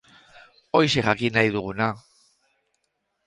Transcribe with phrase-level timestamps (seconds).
[0.77, 1.89] Horixe jakin nahi duguna.